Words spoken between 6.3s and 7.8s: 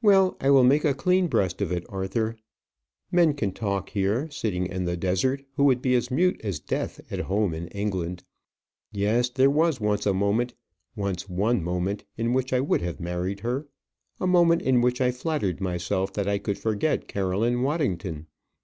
as death at home in